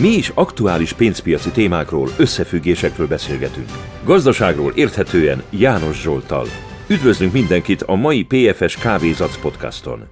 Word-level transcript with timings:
Mi 0.00 0.08
is 0.08 0.32
aktuális 0.34 0.92
pénzpiaci 0.92 1.50
témákról, 1.50 2.08
összefüggésekről 2.18 3.06
beszélgetünk. 3.06 3.68
Gazdaságról 4.04 4.72
érthetően 4.74 5.42
János 5.50 6.00
Zsoltal. 6.00 6.46
Üdvözlünk 6.88 7.32
mindenkit 7.32 7.82
a 7.82 7.94
mai 7.94 8.24
PFS 8.24 8.76
Kávézac 8.76 9.40
podcaston. 9.40 10.08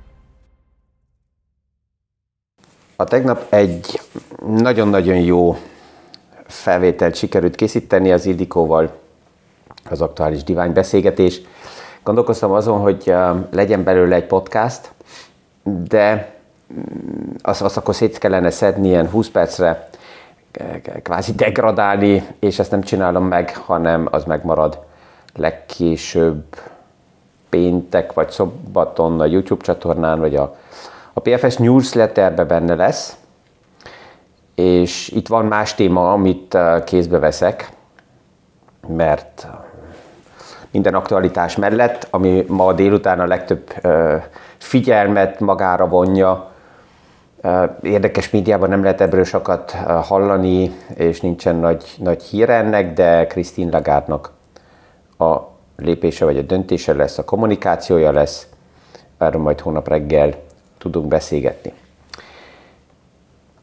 A 2.96 3.04
tegnap 3.04 3.52
egy 3.52 4.00
nagyon-nagyon 4.46 5.16
jó 5.16 5.56
felvételt 6.46 7.14
sikerült 7.16 7.54
készíteni 7.54 8.12
az 8.12 8.26
Ildikóval, 8.26 8.96
az 9.90 10.00
aktuális 10.00 10.42
divány 10.42 10.72
beszélgetés. 10.72 11.40
Gondolkoztam 12.02 12.52
azon, 12.52 12.80
hogy 12.80 13.14
legyen 13.50 13.84
belőle 13.84 14.14
egy 14.14 14.26
podcast, 14.26 14.92
de 15.64 16.33
azt, 17.42 17.62
azt 17.62 17.76
akkor 17.76 17.94
szét 17.94 18.18
kellene 18.18 18.50
szedni 18.50 18.88
ilyen 18.88 19.08
20 19.08 19.28
percre, 19.28 19.88
kvázi 21.02 21.32
degradálni, 21.32 22.26
és 22.38 22.58
ezt 22.58 22.70
nem 22.70 22.82
csinálom 22.82 23.26
meg, 23.26 23.56
hanem 23.56 24.08
az 24.10 24.24
megmarad 24.24 24.78
legkésőbb 25.34 26.44
péntek 27.48 28.12
vagy 28.12 28.30
szombaton 28.30 29.20
a 29.20 29.24
YouTube 29.24 29.64
csatornán, 29.64 30.18
vagy 30.18 30.36
a, 30.36 30.56
a 31.12 31.20
PFS 31.20 31.56
newsletterbe 31.56 32.44
benne 32.44 32.74
lesz, 32.74 33.16
és 34.54 35.08
itt 35.08 35.28
van 35.28 35.44
más 35.44 35.74
téma, 35.74 36.12
amit 36.12 36.58
kézbe 36.84 37.18
veszek, 37.18 37.70
mert 38.86 39.46
minden 40.70 40.94
aktualitás 40.94 41.56
mellett, 41.56 42.06
ami 42.10 42.44
ma 42.48 42.72
délután 42.72 43.20
a 43.20 43.26
legtöbb 43.26 43.72
figyelmet 44.58 45.40
magára 45.40 45.88
vonja, 45.88 46.53
Érdekes 47.82 48.30
médiában 48.30 48.68
nem 48.68 48.82
lehet 48.82 49.00
ebből 49.00 49.24
sokat 49.24 49.70
hallani, 50.02 50.70
és 50.94 51.20
nincsen 51.20 51.56
nagy, 51.56 51.94
nagy 51.98 52.22
hír 52.22 52.50
ennek, 52.50 52.92
de 52.92 53.26
Krisztin 53.26 53.68
Lagárnak 53.70 54.30
a 55.18 55.36
lépése 55.76 56.24
vagy 56.24 56.38
a 56.38 56.42
döntése 56.42 56.94
lesz, 56.94 57.18
a 57.18 57.24
kommunikációja 57.24 58.12
lesz, 58.12 58.46
erről 59.18 59.42
majd 59.42 59.60
hónap 59.60 59.88
reggel 59.88 60.34
tudunk 60.78 61.08
beszélgetni. 61.08 61.72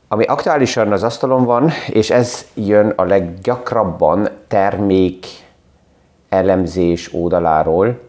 Ami 0.07 0.23
aktuálisan 0.23 0.91
az 0.91 1.03
asztalon 1.03 1.45
van, 1.45 1.69
és 1.87 2.09
ez 2.09 2.45
jön 2.53 2.93
a 2.95 3.03
leggyakrabban 3.03 4.29
termék 4.47 5.25
elemzés 6.29 7.13
oldaláról, 7.13 7.99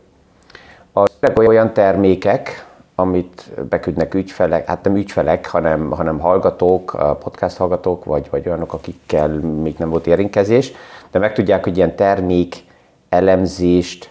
az 0.93 1.11
olyan 1.35 1.73
termékek, 1.73 2.67
amit 3.03 3.51
beküldnek 3.69 4.15
ügyfelek, 4.15 4.67
hát 4.67 4.85
nem 4.85 4.97
ügyfelek, 4.97 5.47
hanem, 5.47 5.91
hanem 5.91 6.19
hallgatók, 6.19 7.17
podcast 7.19 7.57
hallgatók, 7.57 8.05
vagy, 8.05 8.29
vagy 8.31 8.47
olyanok, 8.47 8.73
akikkel 8.73 9.29
még 9.39 9.75
nem 9.79 9.91
volt 9.91 10.07
érintkezés, 10.07 10.73
de 11.11 11.19
megtudják, 11.19 11.65
hogy 11.65 11.77
ilyen 11.77 11.97
termék 11.97 12.65
elemzést 13.09 14.11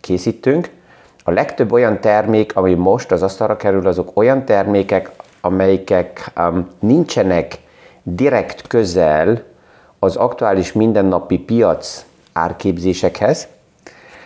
készítünk. 0.00 0.70
A 1.24 1.30
legtöbb 1.30 1.72
olyan 1.72 2.00
termék, 2.00 2.56
ami 2.56 2.74
most 2.74 3.12
az 3.12 3.22
asztalra 3.22 3.56
kerül, 3.56 3.86
azok 3.86 4.10
olyan 4.14 4.44
termékek, 4.44 5.10
amelyek 5.40 6.32
um, 6.36 6.68
nincsenek 6.78 7.58
direkt 8.02 8.66
közel 8.66 9.42
az 9.98 10.16
aktuális 10.16 10.72
mindennapi 10.72 11.38
piac 11.38 12.04
árképzésekhez, 12.32 13.48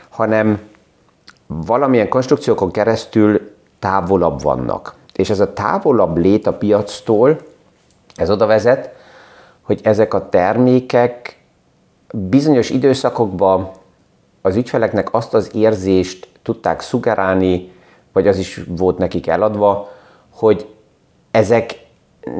hanem 0.08 0.69
valamilyen 1.50 2.08
konstrukciókon 2.08 2.70
keresztül 2.70 3.50
távolabb 3.78 4.42
vannak. 4.42 4.94
És 5.12 5.30
ez 5.30 5.40
a 5.40 5.52
távolabb 5.52 6.16
lét 6.16 6.46
a 6.46 6.52
piactól, 6.52 7.40
ez 8.14 8.30
oda 8.30 8.46
vezet, 8.46 8.90
hogy 9.60 9.80
ezek 9.82 10.14
a 10.14 10.28
termékek 10.28 11.38
bizonyos 12.12 12.70
időszakokban 12.70 13.70
az 14.42 14.56
ügyfeleknek 14.56 15.14
azt 15.14 15.34
az 15.34 15.50
érzést 15.54 16.28
tudták 16.42 16.80
szugerálni, 16.80 17.72
vagy 18.12 18.28
az 18.28 18.38
is 18.38 18.60
volt 18.68 18.98
nekik 18.98 19.26
eladva, 19.26 19.88
hogy 20.34 20.68
ezek 21.30 21.86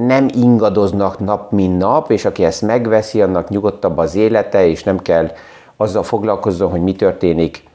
nem 0.07 0.29
ingadoznak 0.35 1.19
nap, 1.19 1.53
mint 1.53 1.79
nap, 1.79 2.11
és 2.11 2.25
aki 2.25 2.45
ezt 2.45 2.63
megveszi, 2.63 3.23
annak 3.23 3.49
nyugodtabb 3.49 3.99
az 3.99 4.15
élete, 4.15 4.67
és 4.67 4.85
nem 4.85 4.99
kell 4.99 5.31
azzal 5.77 6.03
foglalkozzon, 6.03 6.71
hogy 6.71 6.83
mi 6.83 6.93
történik 6.93 7.69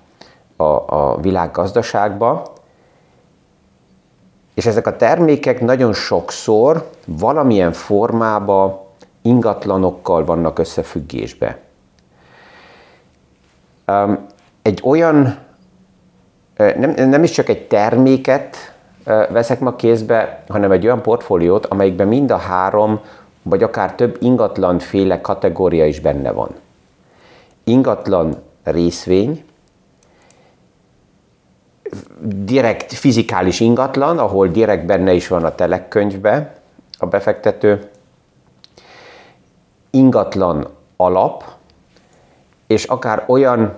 a, 0.56 0.64
a 0.64 1.18
világgazdaságba, 1.22 2.54
és 4.54 4.66
ezek 4.66 4.88
a 4.88 4.96
termékek 4.96 5.62
nagyon 5.62 5.94
sokszor 5.94 6.90
valamilyen 7.06 7.72
formában 7.72 8.80
ingatlanokkal 9.22 10.26
vannak 10.26 10.60
összefüggésbe. 10.60 11.60
Egy 14.62 14.82
olyan, 14.84 15.38
nem, 16.56 17.10
nem 17.10 17.24
is 17.24 17.32
csak 17.32 17.50
egy 17.50 17.68
terméket 17.68 18.58
veszek 19.30 19.60
ma 19.60 19.76
kézbe, 19.76 20.44
hanem 20.48 20.72
egy 20.72 20.86
olyan 20.86 21.02
portfóliót, 21.02 21.66
amelyikben 21.66 22.08
mind 22.08 22.32
a 22.32 22.38
három, 22.38 23.00
vagy 23.44 23.64
akár 23.64 23.96
több 23.96 24.18
ingatlanféle 24.20 25.22
kategória 25.22 25.86
is 25.86 26.00
benne 26.00 26.32
van. 26.32 26.50
Ingatlan 27.64 28.36
részvény, 28.64 29.44
direkt 32.44 32.94
fizikális 32.94 33.60
ingatlan, 33.60 34.18
ahol 34.18 34.48
direkt 34.48 34.86
benne 34.86 35.14
is 35.14 35.28
van 35.28 35.44
a 35.44 35.56
telekkönyvbe 35.56 36.56
a 36.98 37.06
befektető, 37.06 37.90
ingatlan 39.90 40.68
alap, 40.96 41.44
és 42.68 42.84
akár 42.84 43.24
olyan 43.28 43.74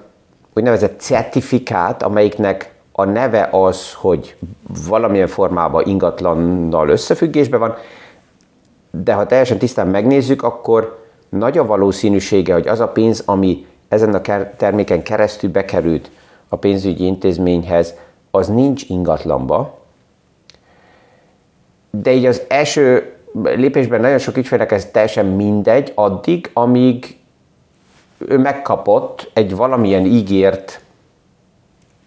úgynevezett 0.53 0.99
certifikát, 0.99 2.03
amelyiknek 2.03 2.73
a 2.91 3.03
neve 3.03 3.49
az, 3.51 3.93
hogy 3.93 4.35
valamilyen 4.87 5.27
formában 5.27 5.85
ingatlannal 5.85 6.89
összefüggésben 6.89 7.59
van, 7.59 7.75
de 8.91 9.13
ha 9.13 9.25
teljesen 9.25 9.57
tisztán 9.57 9.87
megnézzük, 9.87 10.43
akkor 10.43 11.05
nagy 11.29 11.57
a 11.57 11.65
valószínűsége, 11.65 12.53
hogy 12.53 12.67
az 12.67 12.79
a 12.79 12.87
pénz, 12.87 13.23
ami 13.25 13.65
ezen 13.87 14.13
a 14.13 14.21
terméken 14.57 15.03
keresztül 15.03 15.49
bekerült 15.49 16.11
a 16.49 16.55
pénzügyi 16.55 17.05
intézményhez, 17.05 17.93
az 18.37 18.47
nincs 18.47 18.89
ingatlanba, 18.89 19.79
de 21.89 22.11
így 22.11 22.25
az 22.25 22.41
első 22.47 23.15
lépésben 23.43 24.01
nagyon 24.01 24.17
sok 24.17 24.37
ügyfélnek 24.37 24.71
ez 24.71 24.85
teljesen 24.85 25.25
mindegy, 25.25 25.91
addig, 25.95 26.49
amíg 26.53 27.17
ő 28.17 28.37
megkapott 28.37 29.31
egy 29.33 29.55
valamilyen 29.55 30.05
ígért 30.05 30.81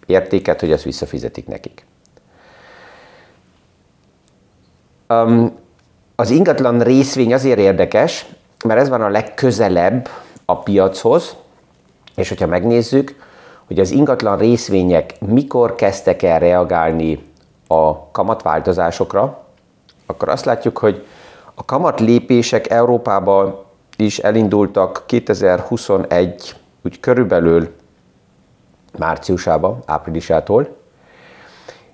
értéket, 0.05 0.59
hogy 0.59 0.71
ezt 0.71 0.83
visszafizetik 0.83 1.47
nekik. 1.47 1.85
Az 6.15 6.29
ingatlan 6.29 6.79
részvény 6.81 7.33
azért 7.33 7.59
érdekes, 7.59 8.25
mert 8.65 8.79
ez 8.79 8.89
van 8.89 9.01
a 9.01 9.09
legközelebb 9.09 10.09
a 10.45 10.59
piachoz, 10.59 11.35
és 12.15 12.29
hogyha 12.29 12.47
megnézzük, 12.47 13.15
hogy 13.71 13.79
az 13.79 13.91
ingatlan 13.91 14.37
részvények 14.37 15.19
mikor 15.19 15.75
kezdtek 15.75 16.23
el 16.23 16.39
reagálni 16.39 17.23
a 17.67 18.09
kamatváltozásokra, 18.11 19.43
akkor 20.05 20.29
azt 20.29 20.45
látjuk, 20.45 20.77
hogy 20.77 21.05
a 21.53 21.65
kamat 21.65 21.99
lépések 21.99 22.69
Európában 22.69 23.63
is 23.97 24.19
elindultak 24.19 25.03
2021, 25.05 26.55
úgy 26.83 26.99
körülbelül 26.99 27.73
márciusában, 28.97 29.83
áprilisától, 29.85 30.75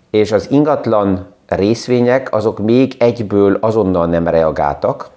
és 0.10 0.32
az 0.32 0.52
ingatlan 0.52 1.34
részvények 1.48 2.34
azok 2.34 2.60
még 2.60 2.96
egyből 3.00 3.58
azonnal 3.62 4.06
nem 4.06 4.28
reagáltak, 4.28 5.10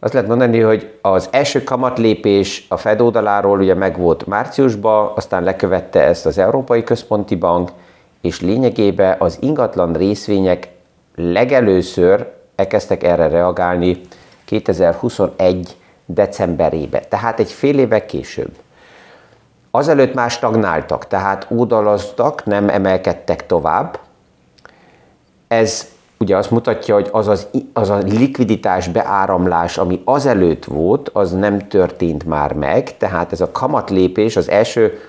azt 0.00 0.12
lehet 0.12 0.28
mondani, 0.28 0.60
hogy 0.60 0.98
az 1.02 1.28
első 1.30 1.64
kamatlépés 1.64 2.66
a 2.68 2.76
Fed 2.76 3.00
oldaláról 3.00 3.58
ugye 3.58 3.74
megvolt 3.74 4.26
márciusban, 4.26 5.12
aztán 5.14 5.42
lekövette 5.42 6.00
ezt 6.02 6.26
az 6.26 6.38
Európai 6.38 6.82
Központi 6.84 7.34
Bank, 7.34 7.70
és 8.20 8.40
lényegében 8.40 9.16
az 9.18 9.38
ingatlan 9.40 9.92
részvények 9.92 10.68
legelőször 11.14 12.26
elkezdtek 12.56 13.02
erre 13.02 13.28
reagálni 13.28 14.00
2021 14.44 15.76
decemberébe, 16.06 17.00
tehát 17.00 17.40
egy 17.40 17.52
fél 17.52 17.78
éve 17.78 18.06
később. 18.06 18.50
Azelőtt 19.70 20.14
már 20.14 20.30
stagnáltak, 20.30 21.06
tehát 21.06 21.46
ódalaztak, 21.50 22.44
nem 22.44 22.68
emelkedtek 22.68 23.46
tovább. 23.46 23.98
Ez 25.48 25.88
ugye 26.18 26.36
azt 26.36 26.50
mutatja, 26.50 26.94
hogy 26.94 27.08
az, 27.12 27.28
az, 27.28 27.46
az 27.72 27.90
a 27.90 27.96
likviditás 27.96 28.88
beáramlás, 28.88 29.78
ami 29.78 30.02
azelőtt 30.04 30.64
volt, 30.64 31.10
az 31.12 31.32
nem 31.32 31.68
történt 31.68 32.24
már 32.24 32.52
meg, 32.52 32.96
tehát 32.96 33.32
ez 33.32 33.40
a 33.40 33.50
kamatlépés, 33.50 34.36
az 34.36 34.50
első 34.50 35.00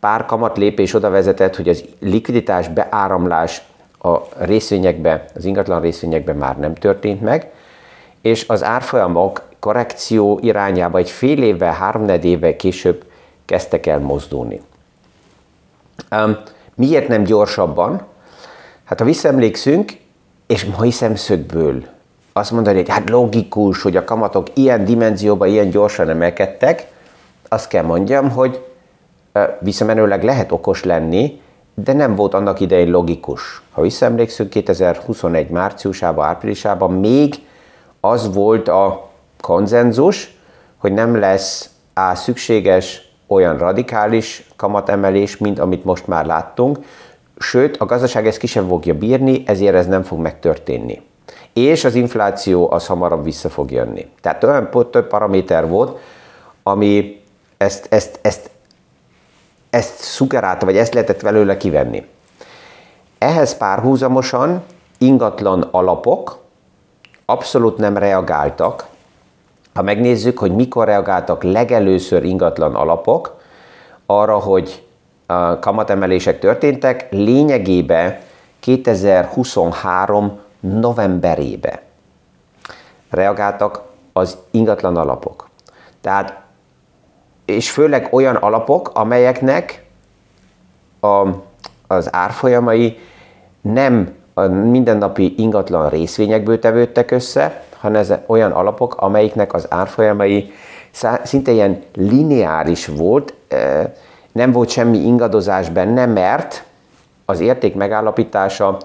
pár 0.00 0.26
kamatlépés 0.26 0.94
oda 0.94 1.10
vezetett, 1.10 1.56
hogy 1.56 1.68
az 1.68 1.84
likviditás 2.00 2.68
beáramlás 2.68 3.62
a 4.02 4.18
részvényekbe, 4.36 5.24
az 5.34 5.44
ingatlan 5.44 5.80
részvényekbe 5.80 6.32
már 6.32 6.58
nem 6.58 6.74
történt 6.74 7.20
meg, 7.20 7.50
és 8.20 8.48
az 8.48 8.64
árfolyamok 8.64 9.42
korrekció 9.58 10.38
irányába 10.42 10.98
egy 10.98 11.10
fél 11.10 11.42
évvel, 11.42 11.72
három 11.72 12.08
évvel 12.08 12.56
később 12.56 13.04
kezdtek 13.44 13.86
el 13.86 13.98
mozdulni. 13.98 14.60
Um, 16.10 16.36
miért 16.74 17.08
nem 17.08 17.22
gyorsabban? 17.22 18.02
Hát 18.84 18.98
ha 18.98 19.04
visszaemlékszünk, 19.04 19.92
és 20.52 20.64
mai 20.64 20.90
szemszögből 20.90 21.82
azt 22.32 22.50
mondani, 22.50 22.76
hogy 22.76 22.88
hát 22.88 23.10
logikus, 23.10 23.82
hogy 23.82 23.96
a 23.96 24.04
kamatok 24.04 24.46
ilyen 24.54 24.84
dimenzióban 24.84 25.48
ilyen 25.48 25.70
gyorsan 25.70 26.08
emelkedtek, 26.08 26.86
azt 27.48 27.68
kell 27.68 27.84
mondjam, 27.84 28.30
hogy 28.30 28.64
visszamenőleg 29.60 30.24
lehet 30.24 30.52
okos 30.52 30.84
lenni, 30.84 31.40
de 31.74 31.92
nem 31.92 32.14
volt 32.14 32.34
annak 32.34 32.60
idején 32.60 32.90
logikus. 32.90 33.62
Ha 33.70 33.82
visszaemlékszünk, 33.82 34.50
2021 34.50 35.48
márciusában, 35.48 36.26
áprilisában 36.26 36.92
még 36.92 37.34
az 38.00 38.34
volt 38.34 38.68
a 38.68 39.08
konzenzus, 39.40 40.36
hogy 40.78 40.92
nem 40.92 41.18
lesz 41.18 41.70
á, 41.94 42.14
szükséges 42.14 43.12
olyan 43.26 43.58
radikális 43.58 44.48
kamatemelés, 44.56 45.36
mint 45.36 45.58
amit 45.58 45.84
most 45.84 46.06
már 46.06 46.26
láttunk, 46.26 46.78
sőt, 47.42 47.76
a 47.76 47.84
gazdaság 47.84 48.26
ezt 48.26 48.38
ki 48.38 48.46
sem 48.46 48.68
fogja 48.68 48.94
bírni, 48.94 49.42
ezért 49.46 49.74
ez 49.74 49.86
nem 49.86 50.02
fog 50.02 50.18
megtörténni. 50.18 51.02
És 51.52 51.84
az 51.84 51.94
infláció 51.94 52.72
az 52.72 52.86
hamarabb 52.86 53.24
vissza 53.24 53.48
fog 53.48 53.70
jönni. 53.70 54.06
Tehát 54.20 54.44
olyan 54.44 54.68
több 54.90 55.06
paraméter 55.06 55.68
volt, 55.68 55.98
ami 56.62 57.22
ezt, 57.56 57.86
ezt, 57.90 58.18
ezt, 58.22 58.50
ezt 59.70 59.98
szugerálta, 59.98 60.64
vagy 60.64 60.76
ezt 60.76 60.94
lehetett 60.94 61.22
belőle 61.22 61.56
kivenni. 61.56 62.06
Ehhez 63.18 63.56
párhuzamosan 63.56 64.62
ingatlan 64.98 65.68
alapok 65.70 66.38
abszolút 67.24 67.76
nem 67.76 67.96
reagáltak. 67.96 68.86
Ha 69.74 69.82
megnézzük, 69.82 70.38
hogy 70.38 70.54
mikor 70.54 70.86
reagáltak 70.86 71.42
legelőször 71.42 72.24
ingatlan 72.24 72.74
alapok 72.74 73.40
arra, 74.06 74.38
hogy 74.38 74.86
kamatemelések 75.60 76.38
történtek, 76.38 77.06
lényegében 77.10 78.18
2023 78.60 80.40
novemberébe 80.60 81.82
reagáltak 83.10 83.82
az 84.12 84.36
ingatlan 84.50 84.96
alapok. 84.96 85.48
Tehát, 86.00 86.40
és 87.44 87.70
főleg 87.70 88.08
olyan 88.10 88.36
alapok, 88.36 88.90
amelyeknek 88.94 89.84
a, 91.00 91.26
az 91.86 92.14
árfolyamai 92.14 92.98
nem 93.60 94.14
a 94.34 94.46
mindennapi 94.46 95.34
ingatlan 95.36 95.88
részvényekből 95.88 96.58
tevődtek 96.58 97.10
össze, 97.10 97.64
hanem 97.78 98.00
ez 98.00 98.12
olyan 98.26 98.52
alapok, 98.52 98.96
amelyiknek 98.96 99.52
az 99.52 99.66
árfolyamai 99.70 100.52
szinte 101.22 101.50
ilyen 101.50 101.82
lineáris 101.94 102.86
volt, 102.86 103.34
nem 104.32 104.52
volt 104.52 104.68
semmi 104.68 104.98
ingadozás 104.98 105.68
benne, 105.68 106.06
mert 106.06 106.64
az 107.24 107.40
érték 107.40 107.74
megállapítása 107.74 108.76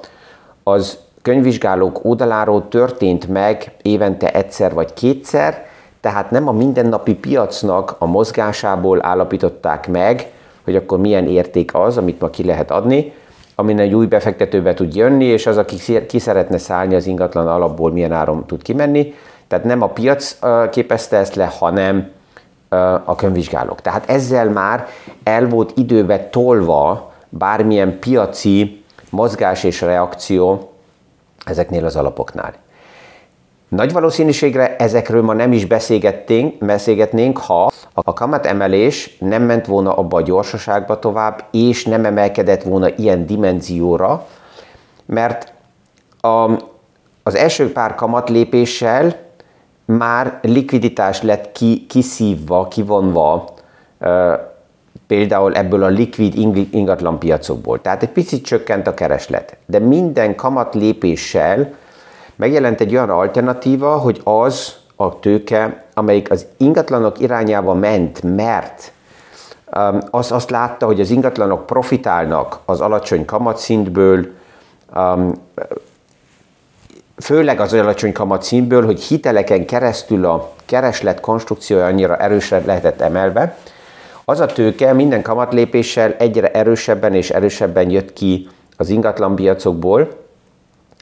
az 0.63 0.97
könyvvizsgálók 1.21 2.05
oldaláról 2.05 2.67
történt 2.67 3.27
meg 3.27 3.71
évente 3.81 4.31
egyszer 4.31 4.73
vagy 4.73 4.93
kétszer, 4.93 5.65
tehát 6.01 6.31
nem 6.31 6.47
a 6.47 6.51
mindennapi 6.51 7.13
piacnak 7.13 7.95
a 7.97 8.05
mozgásából 8.05 9.05
állapították 9.05 9.87
meg, 9.87 10.31
hogy 10.63 10.75
akkor 10.75 10.99
milyen 10.99 11.27
érték 11.27 11.75
az, 11.75 11.97
amit 11.97 12.19
ma 12.19 12.29
ki 12.29 12.45
lehet 12.45 12.71
adni, 12.71 13.13
amin 13.55 13.79
egy 13.79 13.93
új 13.93 14.05
befektetőbe 14.05 14.73
tud 14.73 14.95
jönni, 14.95 15.25
és 15.25 15.45
az, 15.45 15.57
aki 15.57 16.05
ki 16.05 16.19
szeretne 16.19 16.57
szállni 16.57 16.95
az 16.95 17.05
ingatlan 17.05 17.47
alapból, 17.47 17.91
milyen 17.91 18.11
áron 18.11 18.45
tud 18.45 18.61
kimenni. 18.61 19.13
Tehát 19.47 19.65
nem 19.65 19.81
a 19.81 19.87
piac 19.87 20.39
képezte 20.71 21.17
ezt 21.17 21.35
le, 21.35 21.51
hanem 21.59 22.09
a 23.05 23.15
könyvvizsgálók. 23.15 23.81
Tehát 23.81 24.09
ezzel 24.09 24.49
már 24.49 24.87
el 25.23 25.47
volt 25.47 25.71
időbe 25.75 26.19
tolva 26.19 27.11
bármilyen 27.29 27.99
piaci 27.99 28.83
mozgás 29.09 29.63
és 29.63 29.81
reakció 29.81 30.71
ezeknél 31.45 31.85
az 31.85 31.95
alapoknál. 31.95 32.53
Nagy 33.67 33.91
valószínűségre 33.91 34.75
ezekről 34.75 35.21
ma 35.21 35.33
nem 35.33 35.51
is 35.51 35.65
beszélgetnénk, 35.65 36.65
beszélgetnénk, 36.65 37.37
ha 37.37 37.71
a 37.93 38.13
kamat 38.13 38.45
emelés 38.45 39.17
nem 39.19 39.43
ment 39.43 39.65
volna 39.65 39.93
abba 39.93 40.17
a 40.17 40.21
gyorsaságba 40.21 40.99
tovább, 40.99 41.43
és 41.51 41.85
nem 41.85 42.05
emelkedett 42.05 42.63
volna 42.63 42.89
ilyen 42.95 43.25
dimenzióra, 43.25 44.25
mert 45.05 45.53
a, 46.21 46.51
az 47.23 47.35
első 47.35 47.71
pár 47.71 47.95
kamat 47.95 48.29
lépéssel 48.29 49.26
már 49.87 50.39
likviditás 50.41 51.21
lett 51.21 51.51
ki, 51.51 51.85
kiszívva, 51.89 52.67
kivonva 52.67 53.53
például 55.07 55.55
ebből 55.55 55.83
a 55.83 55.87
likvid 55.87 56.35
ingatlan 56.71 57.19
piacokból. 57.19 57.81
Tehát 57.81 58.03
egy 58.03 58.09
picit 58.09 58.45
csökkent 58.45 58.87
a 58.87 58.93
kereslet. 58.93 59.57
De 59.65 59.79
minden 59.79 60.35
kamat 60.35 60.75
lépéssel 60.75 61.73
megjelent 62.35 62.81
egy 62.81 62.91
olyan 62.93 63.09
alternatíva, 63.09 63.97
hogy 63.97 64.21
az 64.23 64.75
a 64.95 65.19
tőke, 65.19 65.85
amelyik 65.93 66.31
az 66.31 66.45
ingatlanok 66.57 67.19
irányába 67.19 67.73
ment, 67.73 68.35
mert 68.35 68.91
az, 70.09 70.31
azt 70.31 70.49
látta, 70.49 70.85
hogy 70.85 70.99
az 70.99 71.09
ingatlanok 71.09 71.65
profitálnak 71.65 72.59
az 72.65 72.81
alacsony 72.81 73.25
kamatszintből, 73.25 74.27
főleg 77.21 77.59
az 77.59 77.73
alacsony 77.73 78.11
kamatszintből, 78.11 78.85
hogy 78.85 79.01
hiteleken 79.01 79.65
keresztül 79.65 80.25
a 80.25 80.51
kereslet 80.65 81.19
konstrukciója 81.19 81.85
annyira 81.85 82.17
erősre 82.17 82.61
lehetett 82.65 83.01
emelve, 83.01 83.57
az 84.25 84.39
a 84.39 84.45
tőke 84.45 84.93
minden 84.93 85.21
kamatlépéssel 85.21 86.13
egyre 86.13 86.51
erősebben 86.51 87.13
és 87.13 87.29
erősebben 87.29 87.89
jött 87.89 88.13
ki 88.13 88.47
az 88.77 88.89
ingatlanpiacokból, 88.89 90.25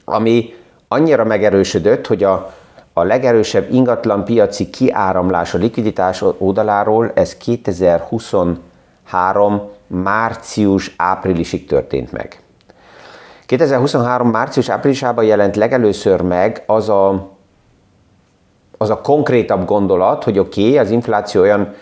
ami 0.05 0.53
annyira 0.87 1.23
megerősödött, 1.23 2.07
hogy 2.07 2.23
a, 2.23 2.53
a 2.93 3.03
legerősebb 3.03 3.73
ingatlan 3.73 4.25
piaci 4.25 4.69
kiáramlás 4.69 5.53
a 5.53 5.57
likviditás 5.57 6.23
oldaláról, 6.37 7.11
ez 7.15 7.37
2023 7.37 9.69
március-áprilisig 9.87 11.67
történt 11.67 12.11
meg. 12.11 12.44
2023 13.45 14.29
március-áprilisában 14.29 15.25
jelent 15.25 15.55
legelőször 15.55 16.21
meg 16.21 16.63
az 16.65 16.89
a, 16.89 17.27
az 18.77 18.89
a 18.89 19.01
konkrétabb 19.01 19.65
gondolat, 19.65 20.23
hogy 20.23 20.39
oké, 20.39 20.61
okay, 20.61 20.77
az 20.77 20.89
infláció 20.89 21.41
olyan 21.41 21.73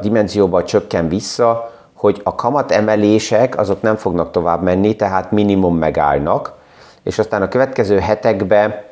dimenzióban 0.00 0.64
csökken 0.64 1.08
vissza, 1.08 1.72
hogy 1.94 2.20
a 2.24 2.34
kamat 2.34 2.72
emelések 2.72 3.58
azok 3.58 3.82
nem 3.82 3.96
fognak 3.96 4.30
tovább 4.30 4.62
menni, 4.62 4.96
tehát 4.96 5.30
minimum 5.30 5.76
megállnak, 5.78 6.52
és 7.02 7.18
aztán 7.18 7.42
a 7.42 7.48
következő 7.48 7.98
hetekben, 7.98 8.84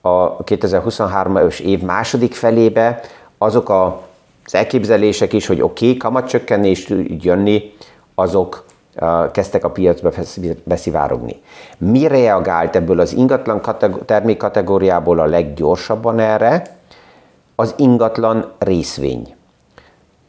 a 0.00 0.36
2023-as 0.36 1.60
év 1.60 1.80
második 1.80 2.34
felébe 2.34 3.00
azok 3.38 3.68
a, 3.68 4.02
az 4.44 4.54
elképzelések 4.54 5.32
is, 5.32 5.46
hogy 5.46 5.60
oké, 5.60 5.86
okay, 5.86 5.96
kamatcsökkenés 5.96 6.92
jönni, 7.20 7.72
azok 8.14 8.64
kezdtek 9.32 9.64
a 9.64 9.70
piacba 9.70 10.10
beszivárogni. 10.64 11.42
Mi 11.78 12.06
reagált 12.06 12.76
ebből 12.76 13.00
az 13.00 13.12
ingatlan 13.12 13.60
kategó- 13.60 13.98
termékkategóriából 13.98 15.18
a 15.18 15.24
leggyorsabban 15.24 16.18
erre? 16.18 16.62
Az 17.54 17.74
ingatlan 17.76 18.52
részvény. 18.58 19.34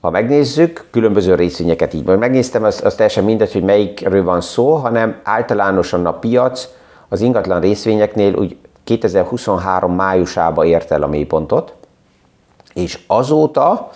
Ha 0.02 0.10
megnézzük, 0.10 0.88
különböző 0.92 1.36
részvényeket 1.36 1.94
így, 1.94 2.06
majd 2.06 2.20
megnéztem, 2.20 2.64
az, 2.64 2.82
az 2.84 2.96
teljesen 2.96 3.24
mindegy, 3.24 3.54
hogy 3.54 3.64
melyikről 3.64 4.24
van 4.24 4.42
szó, 4.42 4.74
hanem 4.74 5.20
általánosan 5.24 6.06
a 6.06 6.14
piac 6.14 6.68
az 7.10 7.22
ingatlan 7.22 7.60
részvényeknél 7.60 8.36
úgy 8.36 8.58
2023 8.84 9.96
májusába 9.96 10.66
ért 10.66 10.92
el 10.92 11.04
a 11.04 11.08
mélypontot, 11.08 11.74
és 12.74 13.00
azóta 13.08 13.92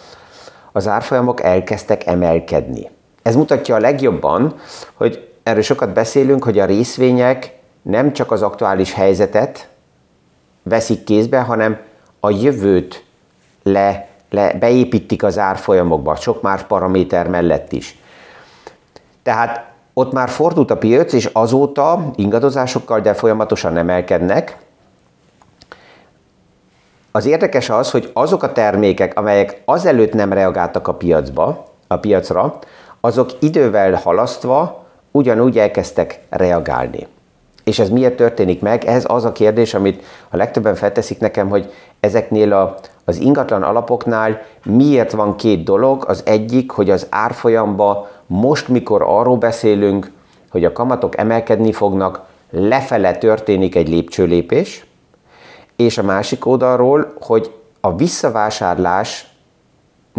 az 0.72 0.88
árfolyamok 0.88 1.44
elkezdtek 1.44 2.06
emelkedni. 2.06 2.90
Ez 3.28 3.36
mutatja 3.36 3.76
a 3.76 3.80
legjobban, 3.80 4.56
hogy 4.94 5.30
erről 5.44 5.62
sokat 5.62 5.94
beszélünk, 5.94 6.44
hogy 6.44 6.60
a 6.60 6.66
részvények 6.66 7.56
nem 7.82 8.14
csak 8.14 8.32
az 8.32 8.42
aktuális 8.42 8.94
helyzetet 8.94 9.68
veszik 10.64 11.04
kézbe, 11.04 11.40
hanem 11.40 11.80
a 12.20 12.30
jövőt 12.30 13.04
le 13.64 14.08
le, 14.30 14.54
beépítik 14.54 15.24
az 15.24 15.38
árfolyamokba, 15.38 16.16
sok 16.16 16.42
más 16.42 16.64
paraméter 16.64 17.28
mellett 17.28 17.72
is. 17.72 18.00
Tehát 19.24 19.72
ott 19.94 20.12
már 20.12 20.30
fordult 20.30 20.72
a 20.72 20.78
piac, 20.78 21.14
és 21.14 21.30
azóta 21.34 22.12
ingadozásokkal, 22.16 23.00
de 23.00 23.14
folyamatosan 23.14 23.78
emelkednek. 23.78 24.58
Az 27.12 27.26
érdekes 27.26 27.70
az, 27.70 27.92
hogy 27.92 28.10
azok 28.14 28.44
a 28.44 28.52
termékek, 28.52 29.18
amelyek 29.18 29.62
azelőtt 29.66 30.14
nem 30.14 30.34
reagáltak 30.34 30.88
a 30.88 30.94
piacba, 30.94 31.66
a 31.88 31.98
piacra, 31.98 32.60
azok 33.02 33.30
idővel 33.40 33.94
halasztva 33.94 34.86
ugyanúgy 35.12 35.58
elkezdtek 35.58 36.20
reagálni. 36.30 37.08
és 37.64 37.80
ez 37.80 37.90
miért 37.90 38.16
történik 38.16 38.62
meg? 38.62 38.86
Ez 38.86 39.06
az 39.08 39.26
a 39.26 39.32
kérdés, 39.32 39.74
amit 39.74 40.04
a 40.30 40.38
legtöbben 40.38 40.76
felteszik 40.76 41.20
nekem, 41.20 41.50
hogy 41.50 41.74
ezeknél 42.00 42.54
a, 42.54 42.76
az 43.06 43.20
ingatlan 43.20 43.64
alapoknál 43.64 44.42
miért 44.64 45.12
van 45.12 45.36
két 45.36 45.64
dolog. 45.64 46.04
Az 46.08 46.22
egyik, 46.26 46.72
hogy 46.72 46.90
az 46.90 47.08
árfolyamba 47.10 48.10
most, 48.26 48.68
mikor 48.68 49.02
arról 49.02 49.38
beszélünk, 49.38 50.12
hogy 50.50 50.66
a 50.66 50.72
kamatok 50.72 51.18
emelkedni 51.18 51.72
fognak, 51.72 52.22
lefele 52.50 53.18
történik 53.18 53.76
egy 53.76 53.90
lépcsőlépés, 53.90 54.86
és 55.76 55.98
a 55.98 56.04
másik 56.04 56.46
oldalról, 56.46 57.14
hogy 57.20 57.52
a 57.82 57.96
visszavásárlás 57.96 59.37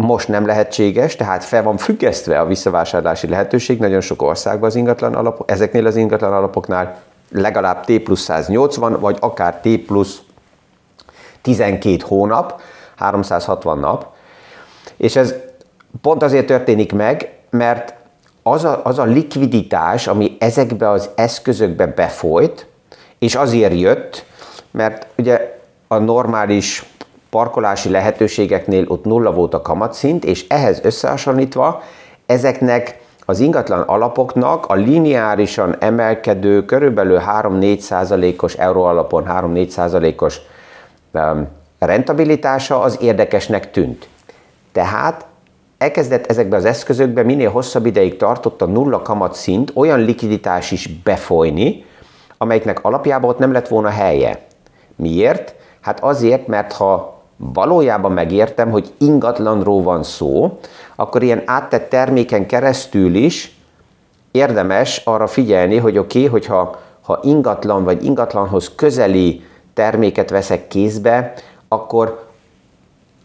most 0.01 0.27
nem 0.27 0.45
lehetséges, 0.45 1.15
tehát 1.15 1.43
fel 1.43 1.63
van 1.63 1.77
függesztve 1.77 2.39
a 2.39 2.45
visszavásárlási 2.45 3.27
lehetőség 3.27 3.79
nagyon 3.79 4.01
sok 4.01 4.21
országban 4.21 4.69
az 4.69 4.75
ingatlan 4.75 5.13
alapok, 5.13 5.51
ezeknél 5.51 5.85
az 5.85 5.95
ingatlan 5.95 6.33
alapoknál 6.33 7.01
legalább 7.31 7.85
T 7.85 7.99
plusz 7.99 8.21
180, 8.21 8.99
vagy 8.99 9.17
akár 9.19 9.59
T 9.61 9.77
plusz 9.77 10.17
12 11.41 12.03
hónap, 12.07 12.61
360 12.95 13.79
nap. 13.79 14.07
És 14.97 15.15
ez 15.15 15.33
pont 16.01 16.23
azért 16.23 16.45
történik 16.45 16.93
meg, 16.93 17.33
mert 17.49 17.93
az 18.43 18.63
a, 18.63 18.81
az 18.83 18.99
a 18.99 19.03
likviditás, 19.03 20.07
ami 20.07 20.37
ezekbe 20.39 20.89
az 20.89 21.09
eszközökbe 21.15 21.85
befolyt, 21.85 22.67
és 23.17 23.35
azért 23.35 23.79
jött, 23.79 24.25
mert 24.71 25.07
ugye 25.17 25.59
a 25.87 25.97
normális 25.97 26.85
parkolási 27.29 27.89
lehetőségeknél 27.89 28.85
ott 28.87 29.05
nulla 29.05 29.31
volt 29.31 29.53
a 29.53 29.61
kamatszint, 29.61 30.25
és 30.25 30.47
ehhez 30.47 30.79
összehasonlítva 30.83 31.81
ezeknek 32.25 32.99
az 33.25 33.39
ingatlan 33.39 33.81
alapoknak 33.81 34.65
a 34.65 34.73
lineárisan 34.73 35.75
emelkedő 35.79 36.65
körülbelül 36.65 37.21
3-4 37.41 37.77
százalékos 37.79 38.53
euró 38.53 38.83
alapon 38.83 39.25
3-4 39.29 39.67
százalékos 39.67 40.39
rentabilitása 41.79 42.81
az 42.81 42.97
érdekesnek 43.01 43.71
tűnt. 43.71 44.07
Tehát 44.71 45.25
elkezdett 45.77 46.25
ezekbe 46.25 46.55
az 46.55 46.65
eszközökbe 46.65 47.23
minél 47.23 47.49
hosszabb 47.49 47.85
ideig 47.85 48.17
tartott 48.17 48.61
a 48.61 48.65
nulla 48.65 49.01
kamat 49.01 49.33
szint 49.33 49.71
olyan 49.75 49.99
likviditás 49.99 50.71
is 50.71 50.87
befolyni, 51.03 51.85
amelyiknek 52.37 52.83
alapjában 52.83 53.29
ott 53.29 53.39
nem 53.39 53.51
lett 53.51 53.67
volna 53.67 53.89
helye. 53.89 54.45
Miért? 54.95 55.55
Hát 55.81 56.03
azért, 56.03 56.47
mert 56.47 56.73
ha 56.73 57.18
valójában 57.39 58.11
megértem, 58.11 58.71
hogy 58.71 58.93
ingatlanról 58.97 59.81
van 59.81 60.03
szó, 60.03 60.59
akkor 60.95 61.23
ilyen 61.23 61.43
áttett 61.45 61.89
terméken 61.89 62.45
keresztül 62.45 63.15
is 63.15 63.57
érdemes 64.31 65.01
arra 65.05 65.27
figyelni, 65.27 65.77
hogy 65.77 65.97
oké, 65.97 66.17
okay, 66.17 66.29
hogyha 66.29 66.79
ha 67.01 67.19
ingatlan 67.21 67.83
vagy 67.83 68.03
ingatlanhoz 68.03 68.75
közeli 68.75 69.43
terméket 69.73 70.29
veszek 70.29 70.67
kézbe, 70.67 71.33
akkor 71.67 72.27